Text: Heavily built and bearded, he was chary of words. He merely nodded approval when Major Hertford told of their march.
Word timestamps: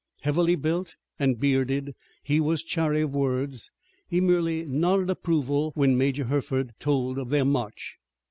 Heavily 0.21 0.55
built 0.55 0.95
and 1.19 1.39
bearded, 1.39 1.93
he 2.23 2.39
was 2.39 2.63
chary 2.63 3.01
of 3.01 3.13
words. 3.13 3.69
He 4.09 4.19
merely 4.19 4.65
nodded 4.65 5.11
approval 5.11 5.73
when 5.75 5.95
Major 5.95 6.23
Hertford 6.23 6.71
told 6.79 7.19
of 7.19 7.29
their 7.29 7.45
march. 7.45 7.99